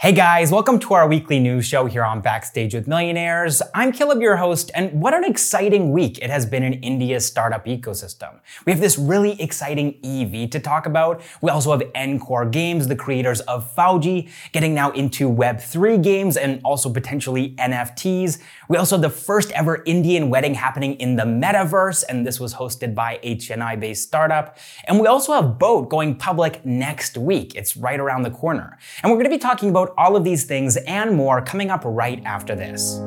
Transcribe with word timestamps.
Hey 0.00 0.12
guys, 0.12 0.50
welcome 0.50 0.78
to 0.78 0.94
our 0.94 1.06
weekly 1.06 1.38
news 1.38 1.66
show 1.66 1.84
here 1.84 2.04
on 2.04 2.22
Backstage 2.22 2.72
with 2.72 2.88
Millionaires. 2.88 3.60
I'm 3.74 3.92
Caleb, 3.92 4.22
your 4.22 4.36
host, 4.36 4.70
and 4.74 5.02
what 5.02 5.12
an 5.12 5.24
exciting 5.24 5.92
week 5.92 6.16
it 6.22 6.30
has 6.30 6.46
been 6.46 6.62
in 6.62 6.72
India's 6.82 7.26
startup 7.26 7.66
ecosystem. 7.66 8.40
We 8.64 8.72
have 8.72 8.80
this 8.80 8.96
really 8.96 9.38
exciting 9.38 9.98
EV 10.02 10.48
to 10.52 10.58
talk 10.58 10.86
about. 10.86 11.20
We 11.42 11.50
also 11.50 11.70
have 11.72 11.82
nCore 11.92 12.50
Games, 12.50 12.88
the 12.88 12.96
creators 12.96 13.42
of 13.42 13.70
FAU-G, 13.74 14.30
getting 14.52 14.72
now 14.72 14.90
into 14.92 15.30
Web3 15.30 16.02
games 16.02 16.38
and 16.38 16.62
also 16.64 16.90
potentially 16.90 17.50
NFTs. 17.56 18.38
We 18.70 18.78
also 18.78 18.94
have 18.94 19.02
the 19.02 19.10
first 19.10 19.50
ever 19.50 19.82
Indian 19.84 20.30
wedding 20.30 20.54
happening 20.54 20.94
in 20.94 21.16
the 21.16 21.24
metaverse, 21.24 22.04
and 22.08 22.26
this 22.26 22.40
was 22.40 22.54
hosted 22.54 22.94
by 22.94 23.20
a 23.22 23.36
Chennai 23.36 23.78
based 23.78 24.04
startup. 24.04 24.56
And 24.84 24.98
we 24.98 25.06
also 25.08 25.34
have 25.34 25.58
Boat 25.58 25.90
going 25.90 26.14
public 26.14 26.64
next 26.64 27.18
week. 27.18 27.54
It's 27.54 27.76
right 27.76 28.00
around 28.00 28.22
the 28.22 28.30
corner. 28.30 28.78
And 29.02 29.12
we're 29.12 29.18
going 29.18 29.30
to 29.30 29.36
be 29.36 29.38
talking 29.38 29.68
about 29.68 29.89
all 29.96 30.16
of 30.16 30.24
these 30.24 30.44
things 30.44 30.76
and 30.76 31.14
more 31.16 31.42
coming 31.42 31.70
up 31.70 31.82
right 31.84 32.22
after 32.24 32.54
this. 32.54 33.00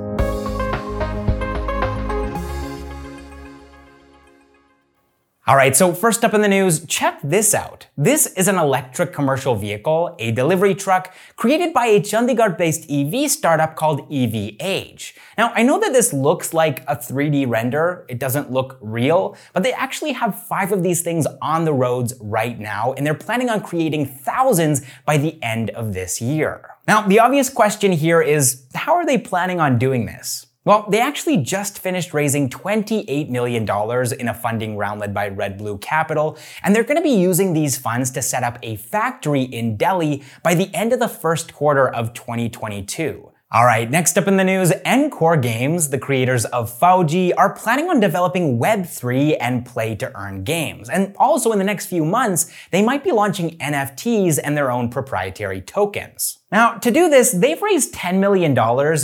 All 5.46 5.58
right, 5.58 5.76
so 5.76 5.94
first 5.94 6.24
up 6.24 6.34
in 6.34 6.40
the 6.40 6.48
news, 6.48 6.86
check 6.86 7.20
this 7.22 7.54
out. 7.54 7.88
This 7.98 8.28
is 8.28 8.48
an 8.48 8.58
electric 8.58 9.12
commercial 9.12 9.56
vehicle, 9.56 10.16
a 10.18 10.32
delivery 10.32 10.74
truck, 10.74 11.14
created 11.36 11.74
by 11.74 11.88
a 11.88 12.00
Chandigarh-based 12.00 12.90
EV 12.90 13.30
startup 13.30 13.76
called 13.76 14.10
EVage. 14.10 15.16
Now, 15.38 15.52
I 15.54 15.64
know 15.64 15.82
that 15.82 15.92
this 15.92 16.14
looks 16.14 16.54
like 16.54 16.80
a 16.88 16.96
3D 16.96 17.50
render. 17.50 18.06
It 18.08 18.20
doesn't 18.20 18.54
look 18.54 18.78
real, 18.80 19.36
but 19.52 19.64
they 19.64 19.74
actually 19.74 20.14
have 20.14 20.42
five 20.48 20.72
of 20.72 20.82
these 20.82 21.02
things 21.02 21.28
on 21.42 21.66
the 21.66 21.74
roads 21.74 22.14
right 22.22 22.58
now, 22.58 22.94
and 22.94 23.06
they're 23.06 23.14
planning 23.14 23.50
on 23.50 23.60
creating 23.60 24.06
thousands 24.06 24.82
by 25.06 25.18
the 25.18 25.38
end 25.44 25.72
of 25.72 25.94
this 25.94 26.22
year. 26.22 26.73
Now, 26.86 27.08
the 27.08 27.20
obvious 27.20 27.50
question 27.50 27.94
here 27.94 28.22
is, 28.22 28.66
how 28.76 28.96
are 28.96 29.06
they 29.06 29.18
planning 29.18 29.62
on 29.62 29.80
doing 29.80 30.06
this? 30.06 30.48
Well, 30.66 30.86
they 30.90 31.00
actually 31.00 31.38
just 31.38 31.80
finished 31.80 32.14
raising 32.14 32.50
$28 32.50 33.30
million 33.30 33.64
in 33.64 34.28
a 34.28 34.34
funding 34.34 34.76
round 34.78 35.00
led 35.00 35.14
by 35.14 35.30
Redbird 35.30 35.80
Capital, 35.82 36.38
and 36.62 36.76
they're 36.76 36.84
going 36.84 36.98
to 36.98 37.04
be 37.04 37.10
using 37.10 37.54
these 37.54 37.78
funds 37.78 38.12
to 38.12 38.22
set 38.22 38.44
up 38.44 38.60
a 38.64 38.76
factory 38.76 39.44
in 39.44 39.78
Delhi 39.78 40.24
by 40.42 40.56
the 40.56 40.74
end 40.74 40.92
of 40.92 41.00
the 41.00 41.08
first 41.08 41.54
quarter 41.54 41.88
of 41.88 42.14
2022. 42.14 43.30
All 43.52 43.66
right, 43.66 43.88
next 43.90 44.18
up 44.18 44.28
in 44.28 44.38
the 44.38 44.44
news, 44.44 44.72
nCore 44.72 45.40
Games, 45.40 45.90
the 45.90 46.00
creators 46.00 46.44
of 46.46 46.76
FAU-G, 46.76 47.34
are 47.34 47.54
planning 47.54 47.88
on 47.88 48.00
developing 48.00 48.58
Web3 48.58 49.38
and 49.40 49.64
play 49.64 49.96
to 49.96 50.12
earn 50.18 50.44
games. 50.44 50.90
And 50.90 51.16
also 51.20 51.52
in 51.52 51.60
the 51.60 51.64
next 51.64 51.86
few 51.86 52.04
months, 52.04 52.52
they 52.72 52.82
might 52.82 53.04
be 53.04 53.12
launching 53.12 53.58
NFTs 53.60 54.40
and 54.44 54.58
their 54.58 54.72
own 54.72 54.90
proprietary 54.90 55.62
tokens. 55.62 56.40
Now, 56.54 56.76
to 56.76 56.92
do 56.92 57.10
this, 57.10 57.32
they've 57.32 57.60
raised 57.60 57.96
$10 57.96 58.20
million 58.20 58.52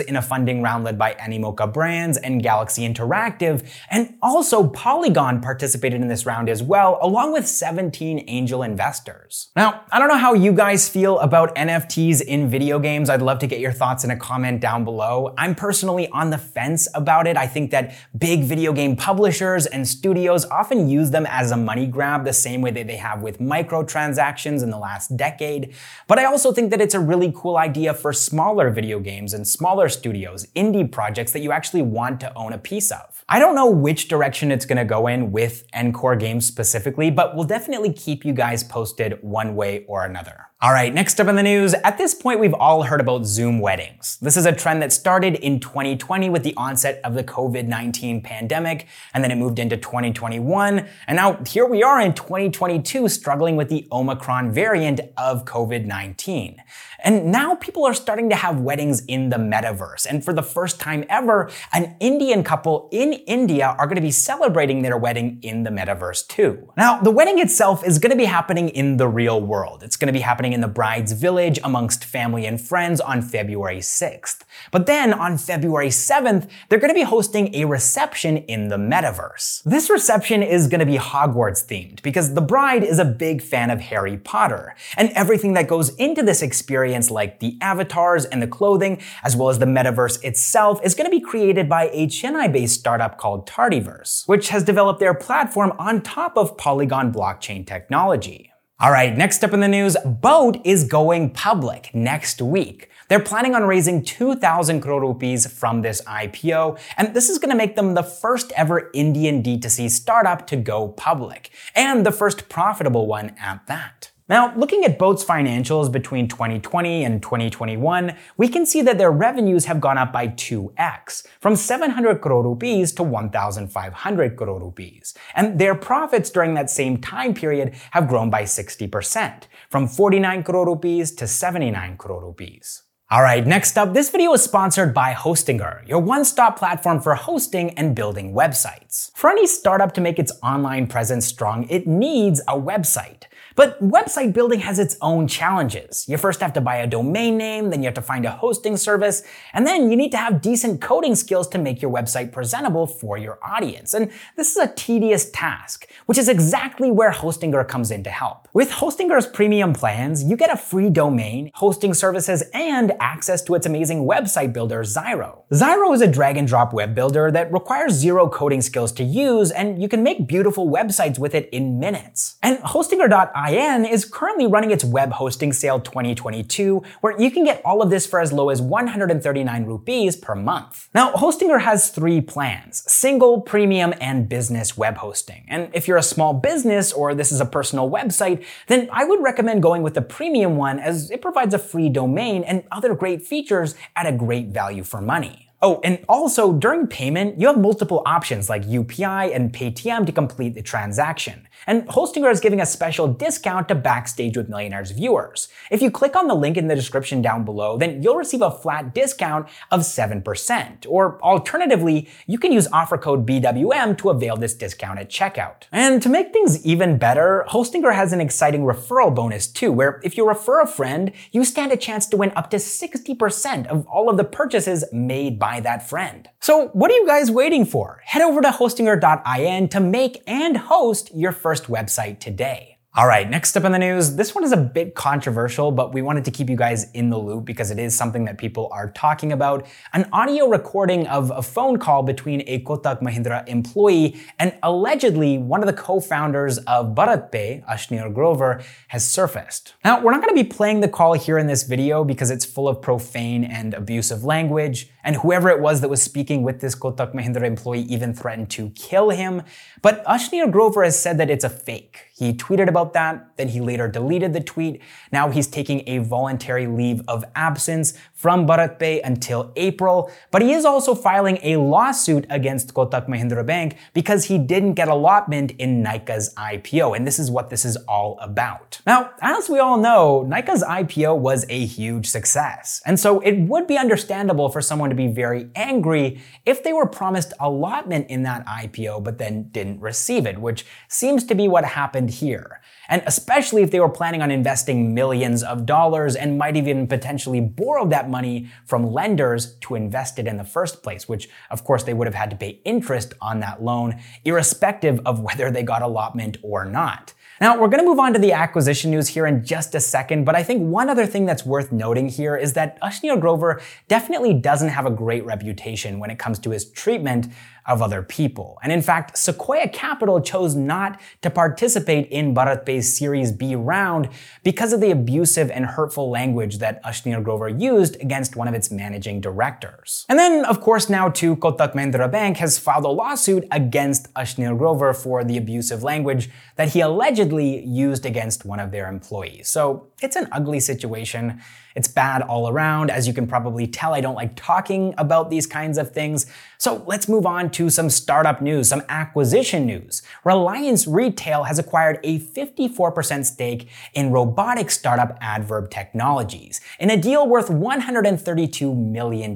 in 0.07 0.15
a 0.15 0.21
funding 0.21 0.61
round 0.61 0.83
led 0.83 0.99
by 0.99 1.15
Animoca 1.15 1.73
Brands 1.73 2.15
and 2.15 2.43
Galaxy 2.43 2.87
Interactive, 2.87 3.67
and 3.89 4.13
also 4.21 4.67
Polygon 4.67 5.41
participated 5.41 5.99
in 5.99 6.09
this 6.09 6.27
round 6.27 6.47
as 6.47 6.61
well, 6.61 6.99
along 7.01 7.33
with 7.33 7.47
17 7.47 8.25
angel 8.27 8.61
investors. 8.61 9.49
Now, 9.55 9.83
I 9.91 9.97
don't 9.97 10.09
know 10.09 10.17
how 10.19 10.35
you 10.35 10.53
guys 10.53 10.87
feel 10.87 11.17
about 11.21 11.55
NFTs 11.55 12.21
in 12.21 12.51
video 12.51 12.77
games. 12.77 13.09
I'd 13.09 13.23
love 13.23 13.39
to 13.39 13.47
get 13.47 13.59
your 13.59 13.71
thoughts 13.71 14.03
in 14.03 14.11
a 14.11 14.15
comment 14.15 14.61
down 14.61 14.83
below. 14.83 15.33
I'm 15.35 15.55
personally 15.55 16.07
on 16.09 16.29
the 16.29 16.37
fence 16.37 16.87
about 16.93 17.25
it. 17.25 17.35
I 17.35 17.47
think 17.47 17.71
that 17.71 17.95
big 18.15 18.43
video 18.43 18.73
game 18.73 18.95
publishers 18.95 19.65
and 19.65 19.87
studios 19.87 20.45
often 20.45 20.87
use 20.87 21.09
them 21.09 21.25
as 21.27 21.49
a 21.49 21.57
money 21.57 21.87
grab 21.87 22.25
the 22.25 22.33
same 22.33 22.61
way 22.61 22.69
that 22.69 22.85
they 22.85 22.97
have 22.97 23.23
with 23.23 23.39
microtransactions 23.39 24.61
in 24.61 24.69
the 24.69 24.77
last 24.77 25.17
decade. 25.17 25.73
But 26.05 26.19
I 26.19 26.25
also 26.25 26.51
think 26.51 26.69
that 26.69 26.79
it's 26.79 26.93
a 26.93 26.99
really 26.99 27.31
cool 27.39 27.57
idea 27.57 27.93
for 27.93 28.11
smaller 28.11 28.69
video 28.69 28.99
games 28.99 29.33
and 29.33 29.47
smaller 29.47 29.87
studios, 29.87 30.45
indie 30.57 30.91
projects 30.91 31.31
that 31.31 31.39
you 31.39 31.53
actually 31.53 31.81
want 31.81 32.19
to 32.19 32.33
own 32.35 32.51
a 32.51 32.57
piece 32.57 32.91
of. 32.91 33.23
I 33.29 33.39
don't 33.39 33.55
know 33.55 33.69
which 33.69 34.09
direction 34.09 34.51
it's 34.51 34.65
gonna 34.65 34.83
go 34.83 35.07
in 35.07 35.31
with 35.31 35.65
nCore 35.71 36.19
Games 36.19 36.45
specifically, 36.45 37.09
but 37.09 37.37
we'll 37.37 37.45
definitely 37.45 37.93
keep 37.93 38.25
you 38.25 38.33
guys 38.33 38.61
posted 38.61 39.19
one 39.21 39.55
way 39.55 39.85
or 39.87 40.03
another. 40.03 40.48
All 40.61 40.73
right, 40.73 40.93
next 40.93 41.21
up 41.21 41.29
in 41.29 41.37
the 41.37 41.43
news, 41.43 41.73
at 41.73 41.97
this 41.97 42.13
point 42.13 42.41
we've 42.41 42.53
all 42.53 42.83
heard 42.83 42.99
about 42.99 43.25
Zoom 43.25 43.59
weddings. 43.59 44.17
This 44.21 44.35
is 44.35 44.45
a 44.45 44.51
trend 44.51 44.81
that 44.81 44.91
started 44.91 45.35
in 45.35 45.61
2020 45.61 46.29
with 46.29 46.43
the 46.43 46.53
onset 46.57 46.99
of 47.05 47.13
the 47.13 47.23
COVID-19 47.23 48.21
pandemic, 48.25 48.85
and 49.13 49.23
then 49.23 49.31
it 49.31 49.37
moved 49.37 49.57
into 49.57 49.77
2021, 49.77 50.85
and 51.07 51.15
now 51.15 51.41
here 51.47 51.65
we 51.65 51.81
are 51.81 52.01
in 52.01 52.13
2022 52.13 53.07
struggling 53.07 53.55
with 53.55 53.69
the 53.69 53.87
Omicron 53.89 54.51
variant 54.51 54.99
of 55.15 55.45
COVID-19. 55.45 56.57
And 57.01 57.31
now 57.31 57.55
people 57.55 57.85
are 57.85 57.93
starting 57.93 58.29
to 58.29 58.35
have 58.35 58.59
weddings 58.59 59.05
in 59.05 59.29
the 59.29 59.37
metaverse. 59.37 60.05
And 60.05 60.23
for 60.23 60.33
the 60.33 60.43
first 60.43 60.81
time 60.81 61.05
ever, 61.07 61.49
an 61.71 61.95
Indian 62.01 62.43
couple 62.43 62.89
in 62.91 63.13
India 63.13 63.75
are 63.79 63.85
going 63.85 63.95
to 63.95 64.01
be 64.01 64.11
celebrating 64.11 64.81
their 64.81 64.97
wedding 64.97 65.39
in 65.41 65.63
the 65.63 65.69
metaverse 65.69 66.27
too. 66.27 66.71
Now, 66.75 66.99
the 66.99 67.11
wedding 67.11 67.39
itself 67.39 67.85
is 67.85 67.99
going 67.99 68.11
to 68.11 68.17
be 68.17 68.25
happening 68.25 68.67
in 68.67 68.97
the 68.97 69.07
real 69.07 69.39
world. 69.41 69.81
It's 69.81 69.95
going 69.95 70.07
to 70.07 70.13
be 70.13 70.19
happening 70.19 70.48
in 70.53 70.61
the 70.61 70.67
bride's 70.67 71.11
village 71.11 71.59
amongst 71.63 72.03
family 72.03 72.45
and 72.45 72.59
friends 72.59 72.99
on 73.01 73.21
February 73.21 73.79
6th. 73.79 74.41
But 74.71 74.85
then 74.85 75.13
on 75.13 75.37
February 75.37 75.89
7th, 75.89 76.49
they're 76.67 76.79
going 76.79 76.89
to 76.89 76.99
be 76.99 77.03
hosting 77.03 77.53
a 77.55 77.65
reception 77.65 78.37
in 78.37 78.67
the 78.67 78.77
metaverse. 78.77 79.63
This 79.63 79.89
reception 79.89 80.43
is 80.43 80.67
going 80.67 80.79
to 80.79 80.85
be 80.85 80.97
Hogwarts 80.97 81.65
themed 81.65 82.01
because 82.01 82.33
the 82.33 82.41
bride 82.41 82.83
is 82.83 82.99
a 82.99 83.05
big 83.05 83.41
fan 83.41 83.69
of 83.69 83.79
Harry 83.79 84.17
Potter. 84.17 84.75
And 84.97 85.09
everything 85.11 85.53
that 85.53 85.67
goes 85.67 85.89
into 85.95 86.23
this 86.23 86.41
experience 86.41 87.09
like 87.09 87.39
the 87.39 87.57
avatars 87.61 88.25
and 88.25 88.41
the 88.41 88.47
clothing, 88.47 89.01
as 89.23 89.35
well 89.35 89.49
as 89.49 89.59
the 89.59 89.65
metaverse 89.65 90.23
itself, 90.23 90.79
is 90.83 90.95
going 90.95 91.09
to 91.09 91.15
be 91.15 91.21
created 91.21 91.69
by 91.69 91.89
a 91.93 92.07
Chennai-based 92.07 92.79
startup 92.79 93.17
called 93.17 93.47
Tardiverse, 93.47 94.27
which 94.27 94.49
has 94.49 94.63
developed 94.63 94.99
their 94.99 95.13
platform 95.13 95.73
on 95.79 96.01
top 96.01 96.37
of 96.37 96.57
Polygon 96.57 97.11
blockchain 97.11 97.65
technology. 97.65 98.51
All 98.81 98.91
right, 98.91 99.13
next 99.13 99.43
up 99.43 99.51
in 99.51 99.59
the 99.59 99.67
news, 99.67 99.97
Boat 100.05 100.57
is 100.63 100.85
going 100.85 101.31
public 101.31 101.93
next 101.93 102.41
week. 102.41 102.89
They're 103.09 103.19
planning 103.19 103.53
on 103.53 103.65
raising 103.65 104.05
2,000 104.05 104.79
crore 104.79 105.01
rupees 105.01 105.51
from 105.51 105.81
this 105.81 106.01
IPO, 106.03 106.79
and 106.95 107.13
this 107.13 107.27
is 107.27 107.39
going 107.39 107.49
to 107.49 107.57
make 107.57 107.75
them 107.75 107.93
the 107.93 108.03
first 108.03 108.53
ever 108.55 108.89
Indian 108.93 109.43
D2C 109.43 109.89
startup 109.89 110.47
to 110.47 110.55
go 110.55 110.87
public, 110.87 111.49
and 111.75 112.05
the 112.05 112.13
first 112.13 112.47
profitable 112.47 113.05
one 113.05 113.35
at 113.37 113.67
that. 113.67 114.11
Now, 114.29 114.53
looking 114.55 114.85
at 114.85 114.99
Boat's 114.99 115.25
financials 115.25 115.91
between 115.91 116.27
2020 116.27 117.03
and 117.03 117.19
2021, 117.19 118.15
we 118.37 118.47
can 118.47 118.63
see 118.63 118.83
that 118.83 118.99
their 118.99 119.11
revenues 119.11 119.65
have 119.65 119.81
gone 119.81 119.97
up 119.97 120.13
by 120.13 120.27
2x, 120.27 121.25
from 121.41 121.55
700 121.55 122.21
crore 122.21 122.43
rupees 122.43 122.91
to 122.93 123.03
1,500 123.03 124.35
crore 124.35 124.59
rupees. 124.59 125.15
And 125.33 125.57
their 125.57 125.73
profits 125.73 126.29
during 126.29 126.53
that 126.53 126.69
same 126.69 126.97
time 127.01 127.33
period 127.33 127.73
have 127.89 128.07
grown 128.07 128.29
by 128.29 128.43
60%, 128.43 129.45
from 129.67 129.87
49 129.87 130.43
crore 130.43 130.67
rupees 130.67 131.11
to 131.15 131.25
79 131.25 131.97
crore 131.97 132.23
rupees. 132.23 132.83
Alright, 133.11 133.47
next 133.47 133.75
up, 133.75 133.95
this 133.95 134.11
video 134.11 134.31
is 134.33 134.43
sponsored 134.43 134.93
by 134.93 135.13
Hostinger, 135.13 135.87
your 135.87 135.97
one-stop 135.97 136.59
platform 136.59 137.01
for 137.01 137.15
hosting 137.15 137.71
and 137.71 137.95
building 137.95 138.35
websites. 138.35 139.09
For 139.15 139.31
any 139.31 139.47
startup 139.47 139.95
to 139.95 140.01
make 140.01 140.19
its 140.19 140.31
online 140.43 140.85
presence 140.85 141.25
strong, 141.25 141.67
it 141.71 141.87
needs 141.87 142.39
a 142.41 142.53
website. 142.53 143.23
But 143.55 143.81
website 143.81 144.33
building 144.33 144.59
has 144.61 144.79
its 144.79 144.97
own 145.01 145.27
challenges. 145.27 146.05
You 146.07 146.17
first 146.17 146.39
have 146.41 146.53
to 146.53 146.61
buy 146.61 146.77
a 146.77 146.87
domain 146.87 147.37
name, 147.37 147.69
then 147.69 147.81
you 147.81 147.87
have 147.87 147.95
to 147.95 148.01
find 148.01 148.25
a 148.25 148.31
hosting 148.31 148.77
service, 148.77 149.23
and 149.53 149.65
then 149.65 149.89
you 149.89 149.97
need 149.97 150.11
to 150.11 150.17
have 150.17 150.41
decent 150.41 150.81
coding 150.81 151.15
skills 151.15 151.47
to 151.49 151.57
make 151.57 151.81
your 151.81 151.91
website 151.91 152.31
presentable 152.31 152.87
for 152.87 153.17
your 153.17 153.39
audience. 153.43 153.93
And 153.93 154.11
this 154.35 154.51
is 154.51 154.57
a 154.57 154.73
tedious 154.75 155.29
task, 155.31 155.87
which 156.05 156.17
is 156.17 156.29
exactly 156.29 156.91
where 156.91 157.11
Hostinger 157.11 157.67
comes 157.67 157.91
in 157.91 158.03
to 158.03 158.09
help. 158.09 158.47
With 158.53 158.71
Hostinger's 158.71 159.27
premium 159.27 159.73
plans, 159.73 160.23
you 160.23 160.35
get 160.35 160.51
a 160.51 160.57
free 160.57 160.89
domain, 160.89 161.51
hosting 161.55 161.93
services, 161.93 162.43
and 162.53 162.93
access 162.99 163.41
to 163.43 163.55
its 163.55 163.65
amazing 163.65 164.05
website 164.05 164.53
builder, 164.53 164.83
Zyro. 164.83 165.43
Zyro 165.51 165.93
is 165.93 166.01
a 166.01 166.07
drag 166.07 166.37
and 166.37 166.47
drop 166.47 166.73
web 166.73 166.95
builder 166.95 167.31
that 167.31 167.51
requires 167.51 167.93
zero 167.93 168.29
coding 168.29 168.61
skills 168.61 168.91
to 168.93 169.03
use, 169.03 169.51
and 169.51 169.81
you 169.81 169.89
can 169.89 170.03
make 170.03 170.27
beautiful 170.27 170.69
websites 170.69 171.19
with 171.19 171.35
it 171.35 171.49
in 171.51 171.79
minutes. 171.79 172.37
And 172.41 172.59
Hostinger.io 172.59 173.38
IN 173.47 173.85
is 173.85 174.05
currently 174.05 174.47
running 174.47 174.71
its 174.71 174.83
web 174.83 175.11
hosting 175.13 175.53
sale 175.53 175.79
2022, 175.79 176.83
where 177.01 177.19
you 177.19 177.31
can 177.31 177.43
get 177.45 177.61
all 177.63 177.81
of 177.81 177.89
this 177.89 178.05
for 178.05 178.19
as 178.19 178.33
low 178.33 178.49
as 178.49 178.61
139 178.61 179.65
rupees 179.65 180.15
per 180.15 180.35
month. 180.35 180.89
Now, 180.93 181.13
Hostinger 181.13 181.61
has 181.61 181.89
three 181.89 182.21
plans, 182.21 182.83
single, 182.91 183.41
premium, 183.41 183.93
and 184.01 184.27
business 184.27 184.77
web 184.77 184.97
hosting. 184.97 185.45
And 185.47 185.69
if 185.73 185.87
you're 185.87 185.97
a 185.97 186.03
small 186.03 186.33
business 186.33 186.91
or 186.91 187.13
this 187.13 187.31
is 187.31 187.39
a 187.39 187.45
personal 187.45 187.89
website, 187.89 188.45
then 188.67 188.89
I 188.91 189.05
would 189.05 189.21
recommend 189.21 189.61
going 189.61 189.83
with 189.83 189.93
the 189.93 190.01
premium 190.01 190.57
one 190.57 190.79
as 190.79 191.11
it 191.11 191.21
provides 191.21 191.53
a 191.53 191.59
free 191.59 191.89
domain 191.89 192.43
and 192.43 192.63
other 192.71 192.93
great 192.95 193.25
features 193.25 193.75
at 193.95 194.05
a 194.05 194.11
great 194.11 194.47
value 194.47 194.83
for 194.83 195.01
money. 195.01 195.48
Oh, 195.61 195.81
and 195.83 195.99
also 196.07 196.53
during 196.53 196.87
payment, 196.87 197.37
you 197.37 197.47
have 197.47 197.59
multiple 197.59 198.01
options 198.05 198.49
like 198.49 198.63
UPI 198.63 199.35
and 199.35 199.51
Paytm 199.51 200.05
to 200.05 200.11
complete 200.13 200.55
the 200.55 200.61
transaction. 200.61 201.49
And 201.67 201.85
Hostinger 201.89 202.31
is 202.31 202.39
giving 202.39 202.61
a 202.61 202.65
special 202.65 203.09
discount 203.09 203.67
to 203.67 203.75
Backstage 203.75 204.37
with 204.37 204.47
Millionaires 204.47 204.91
viewers. 204.91 205.49
If 205.69 205.81
you 205.81 205.91
click 205.91 206.15
on 206.15 206.27
the 206.27 206.33
link 206.33 206.55
in 206.55 206.67
the 206.67 206.75
description 206.75 207.21
down 207.21 207.43
below, 207.43 207.77
then 207.77 208.01
you'll 208.01 208.15
receive 208.15 208.41
a 208.41 208.49
flat 208.49 208.95
discount 208.95 209.49
of 209.69 209.81
7%. 209.81 210.85
Or 210.87 211.21
alternatively, 211.21 212.07
you 212.25 212.37
can 212.37 212.53
use 212.53 212.69
offer 212.71 212.97
code 212.97 213.27
BWM 213.27 213.97
to 213.97 214.11
avail 214.11 214.37
this 214.37 214.53
discount 214.53 214.97
at 214.97 215.09
checkout. 215.09 215.63
And 215.73 216.01
to 216.01 216.07
make 216.07 216.31
things 216.31 216.65
even 216.65 216.97
better, 216.97 217.45
Hostinger 217.49 217.93
has 217.93 218.13
an 218.13 218.21
exciting 218.21 218.61
referral 218.61 219.13
bonus 219.13 219.45
too, 219.45 219.73
where 219.73 219.99
if 220.05 220.15
you 220.15 220.25
refer 220.25 220.61
a 220.61 220.67
friend, 220.67 221.11
you 221.33 221.43
stand 221.43 221.73
a 221.73 221.77
chance 221.77 222.05
to 222.07 222.17
win 222.17 222.31
up 222.37 222.49
to 222.51 222.57
60% 222.57 223.67
of 223.67 223.85
all 223.87 224.09
of 224.09 224.15
the 224.15 224.23
purchases 224.23 224.85
made 224.93 225.37
by 225.37 225.48
that 225.61 225.87
friend. 225.87 226.29
So 226.41 226.67
what 226.73 226.91
are 226.91 226.95
you 226.95 227.07
guys 227.07 227.31
waiting 227.31 227.65
for? 227.65 228.01
Head 228.05 228.21
over 228.21 228.41
to 228.41 228.49
hostinger.in 228.49 229.69
to 229.69 229.79
make 229.79 230.21
and 230.27 230.57
host 230.57 231.11
your 231.13 231.31
first 231.31 231.65
website 231.65 232.19
today. 232.19 232.78
All 232.99 233.07
right, 233.07 233.29
next 233.29 233.55
up 233.55 233.63
in 233.63 233.71
the 233.71 233.79
news. 233.79 234.17
This 234.17 234.35
one 234.35 234.43
is 234.43 234.51
a 234.51 234.57
bit 234.57 234.93
controversial, 234.93 235.71
but 235.71 235.93
we 235.93 236.01
wanted 236.01 236.25
to 236.25 236.31
keep 236.31 236.49
you 236.49 236.57
guys 236.57 236.91
in 236.91 237.09
the 237.09 237.17
loop 237.17 237.45
because 237.45 237.71
it 237.71 237.79
is 237.79 237.95
something 237.95 238.25
that 238.25 238.37
people 238.37 238.67
are 238.73 238.91
talking 238.91 239.31
about. 239.31 239.65
An 239.93 240.09
audio 240.11 240.49
recording 240.49 241.07
of 241.07 241.31
a 241.33 241.41
phone 241.41 241.79
call 241.79 242.03
between 242.03 242.43
a 242.45 242.61
Kotak 242.61 243.01
Mahindra 243.01 243.47
employee 243.47 244.19
and 244.37 244.53
allegedly 244.63 245.37
one 245.37 245.61
of 245.61 245.67
the 245.67 245.81
co-founders 245.81 246.57
of 246.57 246.87
BharatPe, 246.87 247.65
Ashneer 247.67 248.13
Grover, 248.13 248.61
has 248.89 249.09
surfaced. 249.09 249.75
Now, 249.85 250.01
we're 250.01 250.11
not 250.11 250.21
going 250.21 250.35
to 250.35 250.43
be 250.43 250.49
playing 250.49 250.81
the 250.81 250.89
call 250.89 251.13
here 251.13 251.37
in 251.37 251.47
this 251.47 251.63
video 251.63 252.03
because 252.03 252.29
it's 252.29 252.43
full 252.43 252.67
of 252.67 252.81
profane 252.81 253.45
and 253.45 253.73
abusive 253.75 254.25
language, 254.25 254.89
and 255.05 255.15
whoever 255.15 255.47
it 255.49 255.61
was 255.61 255.79
that 255.79 255.89
was 255.89 256.03
speaking 256.03 256.43
with 256.43 256.59
this 256.59 256.75
Kotak 256.75 257.13
Mahindra 257.13 257.43
employee 257.43 257.83
even 257.83 258.13
threatened 258.13 258.49
to 258.49 258.71
kill 258.71 259.09
him. 259.11 259.43
But 259.81 260.03
Ashneer 260.03 260.51
Grover 260.51 260.83
has 260.83 261.01
said 261.01 261.17
that 261.19 261.29
it's 261.29 261.45
a 261.45 261.49
fake. 261.49 262.07
He 262.13 262.33
tweeted 262.33 262.67
about 262.67 262.88
that, 262.93 263.37
then 263.37 263.49
he 263.49 263.61
later 263.61 263.87
deleted 263.87 264.33
the 264.33 264.39
tweet. 264.39 264.81
Now 265.11 265.29
he's 265.29 265.47
taking 265.47 265.87
a 265.87 265.99
voluntary 265.99 266.67
leave 266.67 267.01
of 267.07 267.23
absence 267.35 267.93
from 268.13 268.45
BharatPe 268.45 269.01
until 269.03 269.51
April, 269.55 270.11
but 270.31 270.41
he 270.41 270.53
is 270.53 270.65
also 270.65 270.93
filing 270.93 271.39
a 271.41 271.55
lawsuit 271.55 272.25
against 272.29 272.73
Kotak 272.73 273.07
Mahindra 273.07 273.45
Bank 273.45 273.77
because 273.93 274.25
he 274.25 274.37
didn't 274.37 274.73
get 274.73 274.87
allotment 274.87 275.51
in 275.51 275.83
Nykaa's 275.83 276.33
IPO, 276.35 276.95
and 276.95 277.07
this 277.07 277.19
is 277.19 277.31
what 277.31 277.49
this 277.49 277.63
is 277.65 277.77
all 277.87 278.17
about. 278.19 278.81
Now, 278.85 279.11
as 279.21 279.49
we 279.49 279.59
all 279.59 279.77
know, 279.77 280.25
Nykaa's 280.29 280.63
IPO 280.63 281.17
was 281.17 281.45
a 281.49 281.65
huge 281.65 282.07
success, 282.07 282.81
and 282.85 282.99
so 282.99 283.19
it 283.21 283.39
would 283.39 283.67
be 283.67 283.77
understandable 283.77 284.49
for 284.49 284.61
someone 284.61 284.89
to 284.89 284.95
be 284.95 285.07
very 285.07 285.49
angry 285.55 286.21
if 286.45 286.63
they 286.63 286.73
were 286.73 286.87
promised 286.87 287.33
allotment 287.39 288.09
in 288.09 288.23
that 288.23 288.45
IPO 288.45 289.03
but 289.03 289.17
then 289.17 289.49
didn't 289.49 289.79
receive 289.79 290.25
it, 290.25 290.39
which 290.39 290.65
seems 290.87 291.23
to 291.25 291.35
be 291.35 291.47
what 291.47 291.65
happened 291.65 292.09
here. 292.09 292.61
And 292.89 293.03
especially 293.05 293.61
if 293.61 293.71
they 293.71 293.79
were 293.79 293.89
planning 293.89 294.21
on 294.21 294.31
investing 294.31 294.93
millions 294.93 295.43
of 295.43 295.65
dollars 295.65 296.15
and 296.15 296.37
might 296.37 296.57
even 296.57 296.87
potentially 296.87 297.39
borrow 297.39 297.87
that 297.87 298.09
money 298.09 298.49
from 298.65 298.91
lenders 298.91 299.55
to 299.61 299.75
invest 299.75 300.19
it 300.19 300.27
in 300.27 300.37
the 300.37 300.43
first 300.43 300.83
place, 300.83 301.07
which 301.07 301.29
of 301.51 301.63
course 301.63 301.83
they 301.83 301.93
would 301.93 302.07
have 302.07 302.15
had 302.15 302.31
to 302.31 302.35
pay 302.35 302.59
interest 302.65 303.13
on 303.21 303.39
that 303.39 303.63
loan, 303.63 304.01
irrespective 304.25 304.99
of 305.05 305.21
whether 305.21 305.51
they 305.51 305.63
got 305.63 305.81
allotment 305.81 306.37
or 306.41 306.65
not. 306.65 307.13
Now, 307.41 307.57
we're 307.57 307.69
going 307.69 307.81
to 307.81 307.87
move 307.87 307.99
on 307.99 308.11
to 308.11 308.19
the 308.19 308.33
acquisition 308.33 308.91
news 308.91 309.07
here 309.07 309.25
in 309.25 309.45
just 309.45 309.73
a 309.73 309.79
second, 309.79 310.25
but 310.25 310.35
I 310.35 310.43
think 310.43 310.61
one 310.61 310.89
other 310.89 311.05
thing 311.05 311.25
that's 311.25 311.45
worth 311.45 311.71
noting 311.71 312.09
here 312.09 312.35
is 312.35 312.51
that 312.53 312.77
Ashneer 312.81 313.17
Grover 313.17 313.61
definitely 313.87 314.33
doesn't 314.33 314.67
have 314.67 314.85
a 314.85 314.91
great 314.91 315.23
reputation 315.23 315.99
when 315.99 316.09
it 316.09 316.19
comes 316.19 316.37
to 316.39 316.49
his 316.49 316.69
treatment 316.69 317.27
of 317.69 317.83
other 317.83 318.01
people. 318.01 318.57
And 318.63 318.73
in 318.73 318.81
fact, 318.81 319.17
Sequoia 319.17 319.69
Capital 319.69 320.19
chose 320.19 320.55
not 320.55 320.99
to 321.21 321.29
participate 321.29 322.09
in 322.09 322.33
BharatPe's 322.33 322.97
Series 322.97 323.31
B 323.31 323.55
round 323.55 324.09
because 324.43 324.73
of 324.73 324.81
the 324.81 324.89
abusive 324.89 325.51
and 325.51 325.65
hurtful 325.65 326.09
language 326.09 326.57
that 326.57 326.83
Ashneer 326.83 327.23
Grover 327.23 327.47
used 327.47 327.95
against 328.01 328.35
one 328.35 328.47
of 328.47 328.55
its 328.55 328.71
managing 328.71 329.21
directors. 329.21 330.05
And 330.09 330.17
then, 330.17 330.45
of 330.45 330.61
course, 330.61 330.89
now 330.89 331.09
too, 331.09 331.35
Kotak 331.35 331.73
Mahindra 331.73 332.11
Bank 332.11 332.37
has 332.37 332.57
filed 332.57 332.85
a 332.85 332.89
lawsuit 332.89 333.45
against 333.51 334.11
Ashneer 334.15 334.57
Grover 334.57 334.91
for 334.93 335.23
the 335.23 335.37
abusive 335.37 335.83
language 335.83 336.29
that 336.55 336.69
he 336.69 336.81
allegedly 336.81 337.63
used 337.65 338.05
against 338.05 338.45
one 338.45 338.59
of 338.59 338.71
their 338.71 338.89
employees. 338.89 339.47
So 339.47 339.89
it's 340.01 340.15
an 340.15 340.27
ugly 340.31 340.59
situation. 340.59 341.39
It's 341.75 341.87
bad 341.87 342.23
all 342.23 342.49
around. 342.49 342.89
As 342.89 343.07
you 343.07 343.13
can 343.13 343.27
probably 343.27 343.67
tell, 343.67 343.93
I 343.93 344.01
don't 344.01 344.15
like 344.15 344.35
talking 344.35 344.93
about 344.97 345.29
these 345.29 345.45
kinds 345.45 345.77
of 345.77 345.91
things. 345.91 346.25
So 346.57 346.83
let's 346.87 347.07
move 347.07 347.25
on 347.25 347.51
to 347.51 347.58
some 347.67 347.89
startup 347.89 348.43
news, 348.43 348.69
some 348.69 348.83
acquisition 348.89 349.65
news. 349.65 350.03
Reliance 350.23 350.85
Retail 350.85 351.45
has 351.45 351.57
acquired 351.57 351.99
a 352.03 352.19
54% 352.19 353.25
stake 353.25 353.67
in 353.95 354.11
robotic 354.11 354.69
startup 354.69 355.19
Addverb 355.19 355.71
Technologies 355.71 356.61
in 356.79 356.91
a 356.91 356.97
deal 356.97 357.27
worth 357.27 357.47
$132 357.47 358.77
million. 358.77 359.35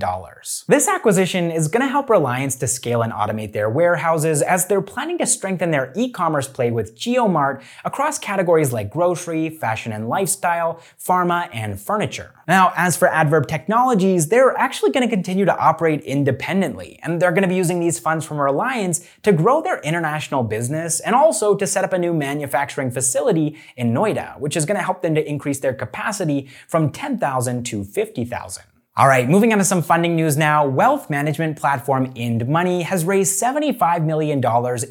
This 0.67 0.87
acquisition 0.87 1.49
is 1.49 1.67
going 1.67 1.81
to 1.81 1.87
help 1.87 2.11
Reliance 2.11 2.55
to 2.57 2.67
scale 2.67 3.01
and 3.01 3.11
automate 3.11 3.53
their 3.53 3.69
warehouses 3.69 4.43
as 4.43 4.67
they're 4.67 4.81
planning 4.81 5.17
to 5.17 5.25
strengthen 5.25 5.71
their 5.71 5.91
e-commerce 5.95 6.47
play 6.47 6.69
with 6.69 6.95
JioMart 6.95 7.63
across 7.83 8.19
categories 8.19 8.71
like 8.71 8.91
grocery, 8.91 9.49
fashion 9.49 9.91
and 9.91 10.07
lifestyle, 10.07 10.79
pharma, 10.99 11.49
and 11.51 11.81
furniture. 11.81 12.31
Now, 12.47 12.73
as 12.75 12.97
for 12.97 13.07
Addverb 13.07 13.47
Technologies, 13.47 14.27
they're 14.27 14.55
actually 14.57 14.91
going 14.91 15.07
to 15.07 15.09
continue 15.09 15.45
to 15.45 15.57
operate 15.57 16.01
independently, 16.01 16.99
and 17.01 17.21
they're 17.21 17.31
going 17.31 17.43
to 17.43 17.47
be 17.47 17.55
using 17.55 17.79
these 17.79 17.99
funds 18.03 18.25
from 18.25 18.39
Reliance 18.39 19.07
to 19.23 19.31
grow 19.31 19.61
their 19.61 19.79
international 19.79 20.43
business 20.43 20.99
and 20.99 21.15
also 21.15 21.55
to 21.55 21.65
set 21.65 21.83
up 21.83 21.93
a 21.93 21.97
new 21.97 22.13
manufacturing 22.13 22.91
facility 22.91 23.57
in 23.77 23.93
Noida, 23.93 24.37
which 24.39 24.57
is 24.57 24.65
going 24.65 24.77
to 24.77 24.83
help 24.83 25.01
them 25.01 25.15
to 25.15 25.27
increase 25.27 25.59
their 25.59 25.73
capacity 25.73 26.49
from 26.67 26.91
10,000 26.91 27.63
to 27.63 27.83
50,000. 27.83 28.63
All 28.95 29.07
right, 29.07 29.27
moving 29.27 29.51
on 29.51 29.57
to 29.57 29.63
some 29.63 29.81
funding 29.81 30.15
news 30.15 30.37
now. 30.37 30.67
Wealth 30.67 31.09
management 31.09 31.57
platform 31.57 32.13
INDmoney 32.13 32.83
has 32.83 33.05
raised 33.05 33.41
$75 33.41 34.05
million 34.05 34.37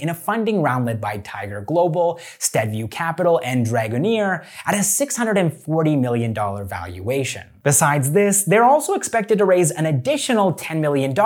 in 0.00 0.08
a 0.08 0.14
funding 0.14 0.60
round 0.60 0.86
led 0.86 1.00
by 1.00 1.18
Tiger 1.18 1.60
Global, 1.60 2.16
Steadview 2.40 2.90
Capital, 2.90 3.40
and 3.44 3.64
Dragoneer 3.64 4.44
at 4.66 4.74
a 4.74 4.78
$640 4.78 6.00
million 6.00 6.34
valuation. 6.34 7.46
Besides 7.62 8.10
this, 8.10 8.42
they're 8.42 8.64
also 8.64 8.94
expected 8.94 9.38
to 9.38 9.44
raise 9.44 9.70
an 9.70 9.86
additional 9.86 10.52
$10 10.52 10.80
million 10.80 11.16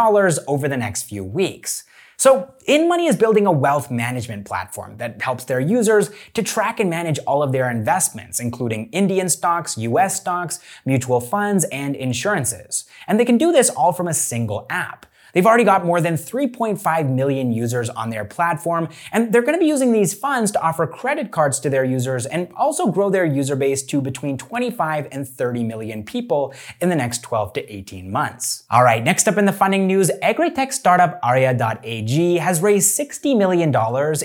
over 0.47 0.69
the 0.69 0.77
next 0.77 1.05
few 1.05 1.25
weeks. 1.25 1.85
So, 2.19 2.55
INDmoney 2.67 3.09
is 3.09 3.17
building 3.17 3.47
a 3.47 3.53
wealth 3.53 3.91
management 3.91 4.47
platform 4.47 4.97
that 4.97 5.21
helps 5.21 5.45
their 5.45 5.61
users 5.61 6.11
to 6.33 6.43
track 6.43 6.81
and 6.81 6.89
manage 6.89 7.19
all 7.27 7.43
of 7.43 7.53
their 7.53 7.71
investments, 7.71 8.41
including 8.41 8.89
Indian 8.91 9.29
stocks, 9.29 9.77
US 9.77 10.19
stocks, 10.19 10.59
mutual 10.87 11.21
funds, 11.21 11.65
and 11.65 11.95
insurances. 11.95 12.87
And 13.07 13.21
they 13.21 13.27
can 13.27 13.37
do 13.37 13.53
this 13.53 13.69
all 13.69 13.93
from 13.93 14.09
a 14.09 14.15
single 14.15 14.67
app. 14.71 15.07
They've 15.37 15.45
already 15.45 15.65
got 15.65 15.85
more 15.85 16.01
than 16.01 16.15
3.5 16.15 17.11
million 17.11 17.53
users 17.53 17.91
on 17.91 18.09
their 18.09 18.25
platform, 18.25 18.89
and 19.13 19.31
they're 19.31 19.43
going 19.43 19.55
to 19.55 19.61
be 19.61 19.67
using 19.67 19.93
these 19.93 20.15
funds 20.15 20.51
to 20.53 20.63
offer 20.63 20.87
credit 20.87 21.31
cards 21.31 21.61
to 21.61 21.69
their 21.69 21.85
users 21.85 22.25
and 22.25 22.49
also 22.57 22.91
grow 22.91 23.11
their 23.11 23.27
user 23.27 23.55
base 23.55 23.83
to 23.83 24.01
between 24.01 24.39
25 24.39 25.09
and 25.13 25.29
30 25.29 25.63
million 25.63 26.05
people 26.05 26.55
in 26.81 26.89
the 26.89 26.97
next 26.97 27.23
12 27.23 27.53
to 27.53 27.71
18 27.71 28.11
months. 28.11 28.65
All 28.71 28.83
right, 28.83 29.05
next 29.05 29.29
up 29.29 29.37
in 29.37 29.45
the 29.45 29.53
funding 29.53 29.87
news, 29.87 30.11
agri-tech 30.23 30.73
startup 30.73 31.21
Arya.ag 31.23 32.39
has 32.39 32.63
raised 32.63 32.99
$60 32.99 33.37
million 33.37 33.69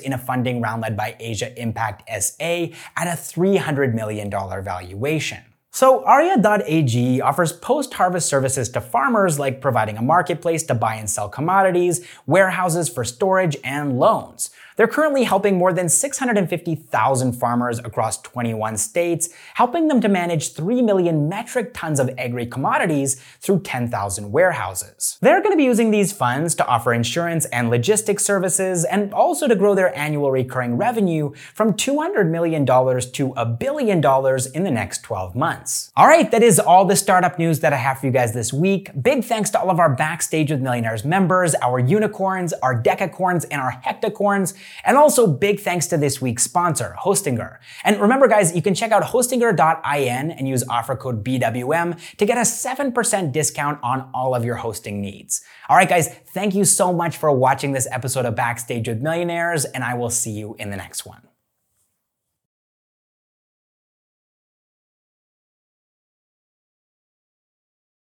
in 0.06 0.14
a 0.14 0.18
funding 0.18 0.62
round 0.62 0.82
led 0.82 0.96
by 0.96 1.18
Asia 1.20 1.54
Impact 1.62 2.10
SA 2.24 2.68
at 2.96 3.08
a 3.08 3.20
$300 3.20 3.94
million 3.94 4.30
valuation. 4.30 5.40
So 5.74 6.04
Arya.ag 6.04 7.22
offers 7.22 7.54
post-harvest 7.54 8.28
services 8.28 8.68
to 8.70 8.82
farmers 8.82 9.40
like 9.40 9.62
providing 9.62 9.98
a 9.98 10.02
marketplace 10.02 10.64
to 10.64 10.76
buy 10.76 10.96
and 10.96 11.10
sell 11.10 11.30
commodities, 11.30 12.06
warehouses 12.26 12.90
for 12.90 13.06
storage, 13.06 13.56
and 13.64 13.98
loans. 13.98 14.50
They're 14.82 14.88
currently 14.88 15.26
helping 15.26 15.60
more 15.60 15.74
than 15.74 15.90
650,000 15.90 17.34
farmers 17.34 17.78
across 17.78 18.20
21 18.24 18.78
states, 18.78 19.30
helping 19.54 19.88
them 19.88 20.02
to 20.02 20.10
manage 20.10 20.54
3 20.54 20.82
million 20.82 21.30
metric 21.30 21.76
tons 21.76 22.00
of 22.00 22.10
agri 22.18 22.48
commodities 22.48 23.22
through 23.42 23.60
10,000 23.60 24.32
warehouses. 24.32 25.20
They're 25.22 25.40
going 25.44 25.54
to 25.54 25.58
be 25.58 25.66
using 25.66 25.92
these 25.92 26.12
funds 26.12 26.56
to 26.56 26.66
offer 26.66 26.96
insurance 26.96 27.46
and 27.46 27.70
logistics 27.70 28.26
services 28.26 28.84
and 28.84 29.14
also 29.14 29.48
to 29.48 29.56
grow 29.56 29.76
their 29.76 29.96
annual 29.96 30.32
recurring 30.32 30.78
revenue 30.78 31.32
from 31.54 31.74
$200 31.74 32.32
million 32.32 32.66
to 32.66 33.34
a 33.38 33.46
billion 33.46 34.02
dollars 34.02 34.48
in 34.48 34.64
the 34.64 34.72
next 34.72 35.04
12 35.04 35.36
months. 35.36 35.92
All 35.96 36.08
right, 36.08 36.32
that 36.32 36.42
is 36.42 36.60
all 36.60 36.86
the 36.86 36.96
startup 36.96 37.38
news 37.38 37.60
that 37.60 37.72
I 37.72 37.78
have 37.78 38.00
for 38.00 38.08
you 38.08 38.12
guys 38.12 38.34
this 38.34 38.52
week. 38.52 38.90
Big 39.00 39.24
thanks 39.24 39.52
to 39.52 39.60
all 39.60 39.70
of 39.70 39.78
our 39.78 39.94
Backstage 39.94 40.50
with 40.50 40.60
Millionaires 40.60 41.06
members, 41.06 41.54
our 41.62 41.78
unicorns, 41.78 42.52
our 42.64 42.82
decacorns, 42.82 43.46
and 43.52 43.62
our 43.62 43.74
hectocorns. 43.86 44.56
And 44.84 44.98
also 44.98 45.28
big 45.28 45.60
thanks 45.60 45.88
to 45.88 45.98
this 45.98 46.22
week's 46.22 46.44
sponsor, 46.44 46.96
Hostinger. 47.04 47.58
And 47.84 48.00
remember 48.00 48.28
guys, 48.28 48.56
you 48.56 48.62
can 48.62 48.74
check 48.74 48.92
out 48.92 49.04
hostinger.in 49.04 50.32
and 50.32 50.48
use 50.48 50.64
offer 50.70 50.96
code 50.96 51.24
BWM 51.24 52.18
to 52.18 52.26
get 52.26 52.38
a 52.38 52.42
7% 52.42 53.32
discount 53.32 53.80
on 53.84 54.10
all 54.14 54.36
of 54.36 54.46
your 54.46 54.56
hosting 54.56 55.02
needs. 55.02 55.42
All 55.70 55.76
right 55.76 55.90
guys, 55.90 56.10
thank 56.34 56.56
you 56.56 56.66
so 56.66 56.94
much 56.94 57.18
for 57.18 57.32
watching 57.32 57.72
this 57.72 57.88
episode 57.92 58.26
of 58.26 58.36
Backstage 58.36 58.88
with 58.88 59.02
Millionaires 59.02 59.66
and 59.66 59.84
I 59.84 59.94
will 59.94 60.10
see 60.10 60.32
you 60.32 60.56
in 60.60 60.70
the 60.70 60.78
next 60.78 61.06
one. 61.06 61.31